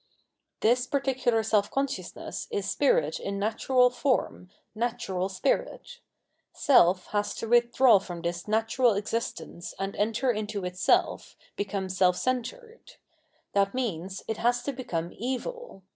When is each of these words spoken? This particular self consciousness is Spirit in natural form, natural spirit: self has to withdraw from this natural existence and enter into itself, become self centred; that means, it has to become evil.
This 0.61 0.87
particular 0.87 1.43
self 1.43 1.69
consciousness 1.69 2.47
is 2.49 2.67
Spirit 2.67 3.19
in 3.19 3.37
natural 3.37 3.91
form, 3.91 4.49
natural 4.73 5.29
spirit: 5.29 5.99
self 6.51 7.05
has 7.11 7.35
to 7.35 7.47
withdraw 7.47 7.99
from 7.99 8.23
this 8.23 8.47
natural 8.47 8.93
existence 8.95 9.75
and 9.77 9.95
enter 9.95 10.31
into 10.31 10.65
itself, 10.65 11.35
become 11.55 11.87
self 11.87 12.15
centred; 12.17 12.93
that 13.53 13.75
means, 13.75 14.23
it 14.27 14.37
has 14.37 14.63
to 14.63 14.73
become 14.73 15.11
evil. 15.15 15.83